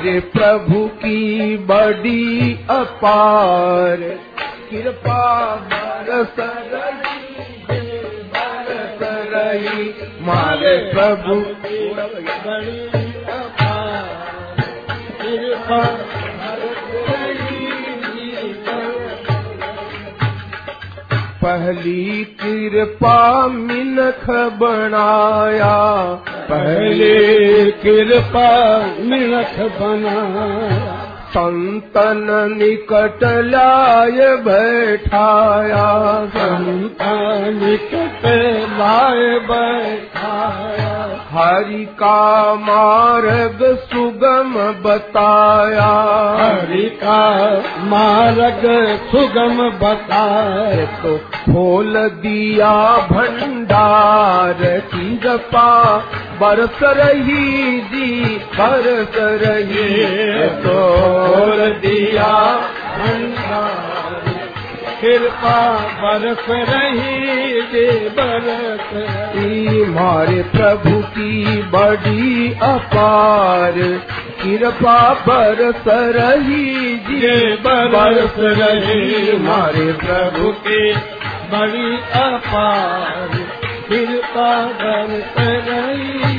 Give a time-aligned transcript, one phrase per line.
[0.00, 3.96] मारे प्रभु की बड़ी अपार
[4.70, 5.24] कृपा
[5.72, 7.44] बरस रही
[8.34, 9.02] बरस
[9.32, 9.84] रही
[10.26, 11.36] मारे प्रभु
[12.46, 12.78] बड़ी
[13.34, 14.64] अपार।
[15.20, 15.84] कृपा
[21.44, 23.20] पहली कृपा
[23.60, 24.28] मिनख
[24.58, 25.76] बनाया
[26.50, 32.26] पहले कृपा मिलख बना। संतन
[32.58, 38.26] निकट लाय बैठाया। संतान निकट
[38.78, 40.90] लाए बैठाया।
[41.30, 45.92] हरि का मार्ग सुगम बताया।
[46.40, 48.62] हरि का मार्ग
[49.10, 55.98] सुगम बताए तो खोल दिया भंडार की गपा
[56.40, 60.74] बरस रही जी बरस रही। तो
[61.26, 62.60] खोल दिया
[65.00, 73.72] कृपा बरस रही जे बरस रही। मारे प्रभु की बड़ी अपार।
[74.42, 80.92] कृपा बरस रही जे बरस रही। मारे प्रभु के
[81.52, 83.59] बड़ी अपार।
[83.92, 86.30] कृपा रही रही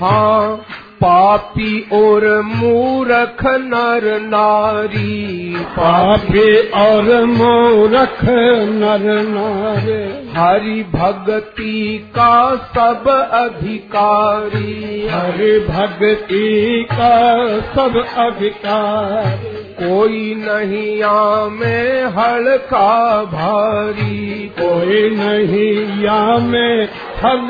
[0.00, 0.56] हाँ
[1.04, 15.08] पापी और मूरख नर नारी। पापी और मूरख नर नारे। हरि भक्ति का सब अधिकारी।
[15.12, 21.02] हरि भक्ति का सब अधिकार। कोई नहीं
[21.50, 26.88] में हल्का भारी। कोई नहीं या में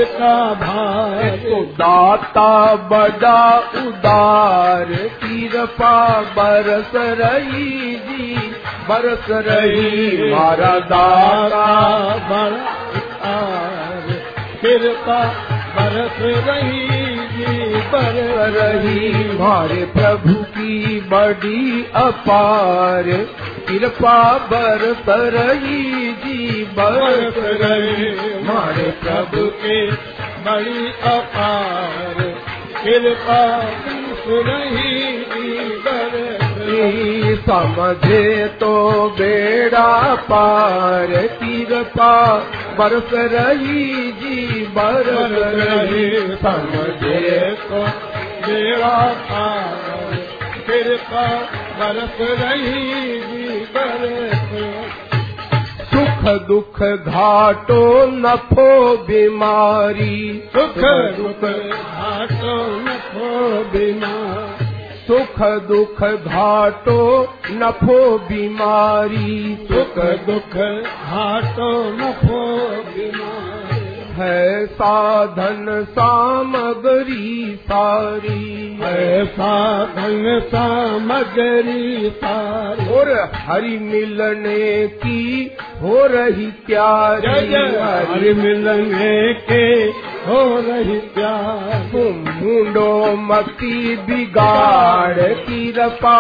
[0.03, 4.85] का भार। तो दाता बड़ा उदार
[5.25, 8.35] कृपा बरस रही जी।
[8.89, 11.49] बरस रही मारा दाता।
[12.29, 12.79] बड़ा
[14.63, 16.98] कृपा बरस रही
[17.93, 23.05] बरस रही। मारे प्रभु की बड़ी अपार।
[23.69, 29.91] कृपा बरस रही जी बरस बरस रही। रही मारे प्रभु के
[30.45, 32.15] बड़ी अपार।
[32.85, 33.71] कृपा
[34.31, 36.49] रही जी बरस
[37.49, 38.73] समझे तो
[39.19, 41.07] बेड़ा पार।
[41.43, 42.37] कृपा
[42.79, 44.38] बरस रही जी
[44.81, 46.11] रही
[48.47, 49.15] देवा
[50.67, 51.37] कृपा
[51.79, 54.49] बरस रही जी बरस।
[55.91, 60.79] सुख दुख घाटो नफो बीमारी। सुख
[61.17, 64.69] दुख घाटो नखो बीमार।
[65.07, 73.48] सुख दुख घाटो नफो बीमारी। सुख दुख घाटो नखो बीमार
[74.19, 85.51] है साधन सामग्री सारी। है साधन सामग्री सारी। और हरि मिलने की
[85.83, 89.89] हो रही प्यारी हरि मिलने के
[90.29, 92.91] हो रही प्यार मुंडो
[93.29, 96.19] मती बिगाड़ की रपा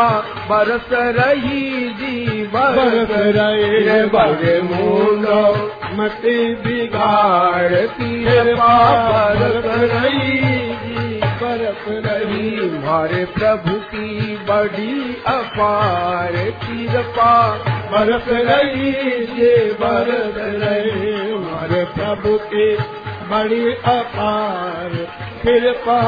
[0.50, 0.88] बरस
[1.19, 5.43] रही जी बरस रहे बड़े मुंडो
[5.99, 8.77] मती बिगाड़ की रपा
[9.41, 10.38] बरस रही
[10.85, 17.35] जी बरस रही हमारे प्रभु की बड़ी अपार कृपा
[17.93, 18.91] बरस रही
[19.41, 22.98] ये बरस रहे प्रभु की
[23.30, 24.94] बड़ी अपार
[25.42, 26.00] कृपा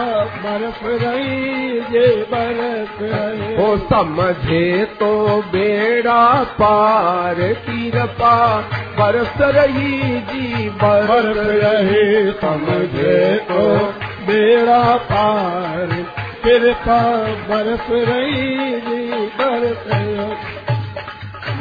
[0.42, 5.10] बरस रही ये बरस रहे। हो समझे तो
[5.52, 6.22] बेड़ा
[6.60, 8.36] पार कृपा
[8.98, 13.66] बरस रही जी बरस रहे। समझे तो
[14.26, 15.92] बेड़ा पार
[16.44, 17.02] कृपा
[17.48, 20.59] बरस रही जी बरस रही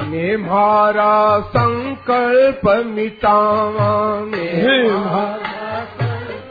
[0.08, 1.16] ने मारा
[1.56, 3.92] संकल्प मिटावा
[4.36, 5.98] हे में महाराज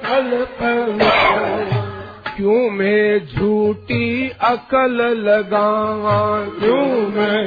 [0.06, 0.58] कल्प
[2.36, 4.06] क्यों मैं झूठी
[4.48, 6.18] अकल लगावा
[6.58, 7.42] क्यों मैं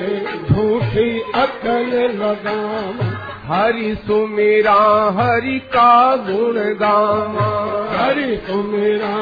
[0.45, 1.09] झूठी
[1.41, 3.09] अकल लगावा
[3.51, 4.79] हरि सुमेरा
[5.17, 7.47] हरि का गुण गावा
[7.95, 9.15] हरि सुमेरा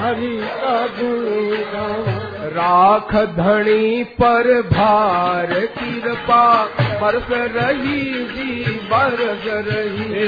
[0.00, 1.24] हरि का गुण
[1.72, 2.11] गावा
[2.52, 6.44] राख धनी पर भार कृपा
[7.02, 8.00] बरस रही
[8.32, 10.24] जी बरस रही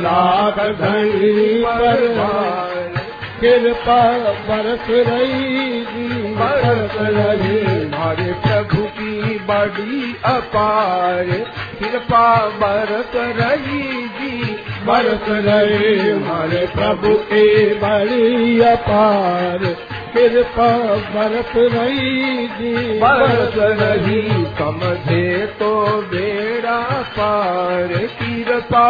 [0.00, 3.02] राख धनी पर भार
[3.40, 4.02] कृपा
[4.48, 11.32] बरस रही जी बरस रही। हमारे प्रभु की बड़ी अपार
[11.80, 12.28] कृपा
[12.62, 13.82] बरस रही
[14.18, 14.54] जी
[14.86, 19.66] बरस रहे हमारे प्रभु की बड़ी अपार
[20.14, 20.66] कृपा
[21.14, 24.20] बरस रही जी। बरस रही
[24.58, 25.70] समझे तो
[26.12, 26.78] बेड़ा
[27.16, 27.88] पार
[28.20, 28.86] कृपा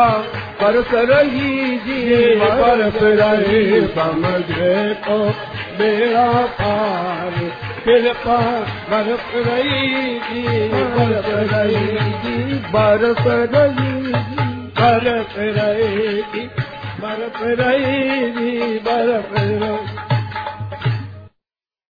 [0.62, 4.74] बरस रही जी बरस रहे समझे
[5.06, 5.18] तो
[5.78, 6.26] बेड़ा
[6.60, 7.38] पार।
[7.86, 8.38] कृपा
[8.90, 14.12] बरस रही जी। बरस रही जी बरस रही
[14.78, 16.46] बरस रही
[17.02, 19.93] बरस रही जी बरस रही